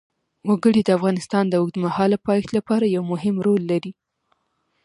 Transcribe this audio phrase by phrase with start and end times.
[0.49, 3.91] وګړي د افغانستان د اوږدمهاله پایښت لپاره یو مهم رول لري.